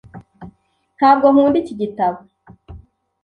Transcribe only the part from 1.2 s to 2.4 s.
nkunda iki gitabo.